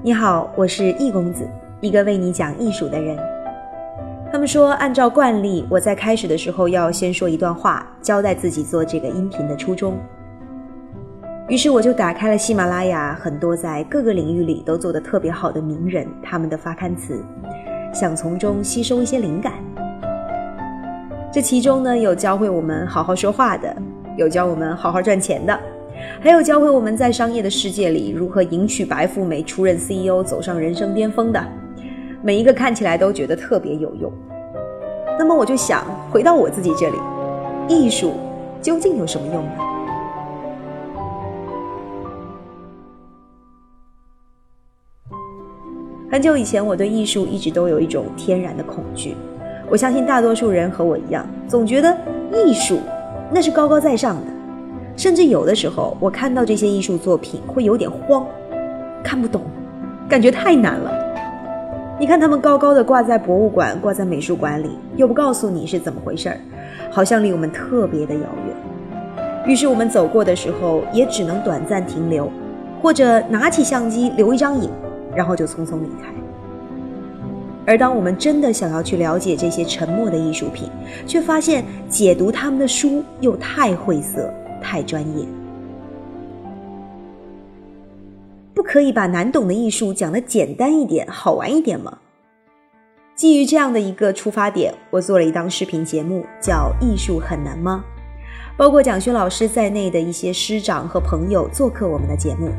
[0.00, 1.44] 你好，我是易公子，
[1.80, 3.18] 一个为你讲艺术的人。
[4.30, 9.98] 他们说，按照惯例，我在开始的时候要先说一段话，交代自己做这个音频的初衷。
[11.48, 17.20] 于是我就打开了喜马拉雅，很多在各个领域里都做得特别好的名人他们的发刊词，
[17.92, 19.54] 想从中吸收一些灵感。
[21.32, 23.76] 这其中呢，有教会我们好好说话的，
[24.16, 25.58] 有教我们好好赚钱的。
[26.20, 31.44] 还有教会我们在商业的世界里如何迎娶白富美、出任 CEO、走上人生巅峰的，
[32.22, 34.12] 每一个看起来都觉得特别有用。
[35.18, 36.96] 那么我就想回到我自己这里，
[37.68, 38.14] 艺术
[38.60, 39.50] 究竟有什么用呢？
[46.10, 49.14] 很久以前，我对艺术一直都有一种天然的恐惧。
[49.68, 51.94] 我相信大多数人和我一样，总觉得
[52.32, 52.80] 艺术
[53.30, 54.37] 那是高高在上的。
[54.98, 58.26] 甚至有的时候，我看到这些艺术作品会有点慌，
[59.00, 59.42] 看不懂，
[60.08, 60.92] 感觉太难了。
[62.00, 66.40] 你看他们高高的挂在博物馆、挂在美术馆里，又不告诉你是怎么回事儿，
[66.90, 69.46] 好像离我们特别的遥远。
[69.46, 72.28] 于是我们走过的时候，也只能短暂停留，
[72.82, 74.68] 或者拿起相机留一张影，
[75.14, 76.12] 然后就匆匆离开。
[77.64, 80.68] 而当我们真的想要去了解这些沉默的艺术品，
[81.06, 84.28] 却发现解读他们的书又太晦涩。
[84.58, 85.26] 太专业，
[88.54, 91.98] 不可以把难懂的艺术讲得简单一点、好玩一点吗？
[93.14, 97.84] 基于这样的一个出发点，我做了一档视频节目，叫《艺术很难吗》。
[98.56, 102.50] 包括蒋勋老师在内的一些师长和朋友做客我们的节目，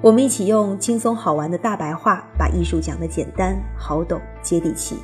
[0.00, 4.96] 我们一起用轻松好玩的大白话，把艺术讲得简单、好懂、接地气。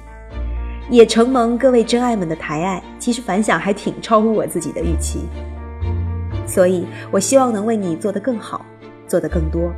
[0.90, 5.20] 也承蒙各位真爱们的抬爱，其实反响还挺超乎我自己的预期。
[6.52, 8.66] 所以，我希望能为你做得更好，
[9.08, 9.72] 做得更多。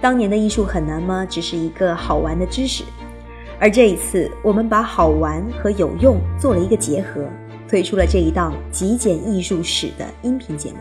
[0.00, 1.26] 当年的艺术很难吗？
[1.28, 2.84] 只是一个好玩的知识，
[3.58, 7.26] 而这一次，我们把好玩和有用做了一个结合，
[7.66, 10.76] 推出了这一档极简艺术史的音频节目。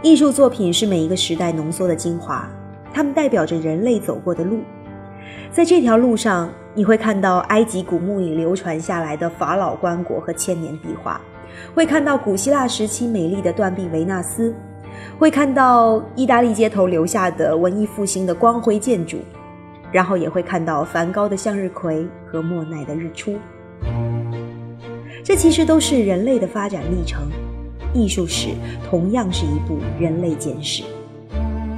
[0.00, 2.48] 艺术作品是每一个时代浓缩的精华，
[2.94, 4.60] 它们代表着人类走过的路，
[5.50, 11.20] 在这条路上，你会看到埃及古墓里流传下来的法老棺椁和千年壁画。
[11.74, 14.54] 会看到古希腊时期美丽的断臂维纳斯，
[15.18, 19.18] 会看到意大利街头留下的文艺复兴的光辉建筑，
[19.92, 23.36] 然后也会看到梵高的向日葵和莫奈的日出。
[25.24, 27.28] 这其实都是人类的发展历程，
[27.92, 28.50] 艺术史
[28.88, 30.84] 同样是一部人类简史。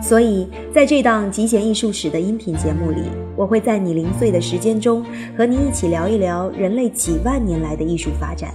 [0.00, 3.02] 所以，在这档极简艺术史的音频节目里，
[3.34, 5.04] 我会在你零碎的时间中，
[5.36, 8.54] 和你一起聊一聊人类几万年来的艺术发展。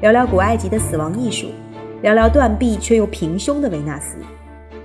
[0.00, 1.48] 聊聊古埃及的死亡艺术，
[2.00, 4.16] 聊聊断臂却又平胸的维纳斯。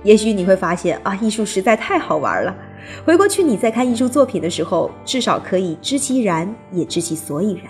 [0.02, 2.54] 也许你会发现啊，艺术实在太好玩了。
[3.02, 7.64] 回过去你在看艺术作品的时候，至少可以知其然，也知其所以然。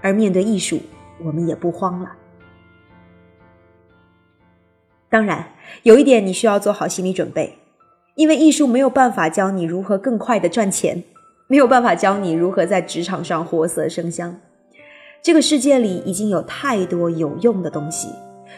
[0.00, 0.80] 而面对艺术，
[1.18, 2.12] 我们也不慌了。
[5.08, 5.44] 当然，
[5.82, 7.58] 有一点你需要做好心理准备，
[8.14, 11.02] 因为艺术没有办法教你如何更快的赚钱，
[11.48, 14.38] 没有办法教你如何在职场上活色生香。
[15.22, 18.08] 这个世界里已经有太多有用的东西，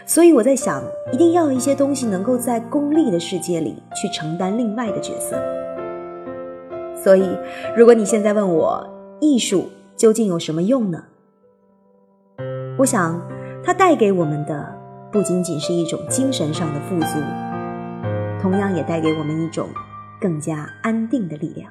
[0.07, 0.81] 所以我在想，
[1.13, 5.37] 一定要一些东西能够在功利的世界里去承担另外的角色。
[6.95, 7.37] 所以，
[7.77, 8.89] 如果你现在问我
[9.21, 11.03] 艺术究竟有什么用呢？
[12.79, 13.21] 我想，
[13.65, 14.73] 它带给我们的
[15.11, 17.19] 不仅仅是一种精神上的富足，
[18.41, 19.67] 同样也带给我们一种
[20.21, 21.69] 更加安定的力量。